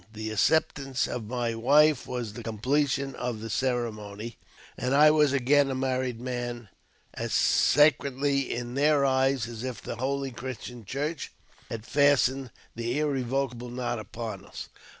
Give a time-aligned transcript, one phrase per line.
[0.13, 4.37] The acceptance of my wife was the completion of the cere mony,
[4.75, 6.69] and I was again a married man,
[7.13, 11.31] as sacredly in their eyes as if the Holy Christian Church
[11.69, 14.69] had fastened the in e vocable knot upon us.